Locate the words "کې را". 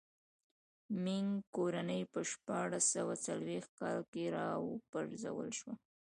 4.11-4.47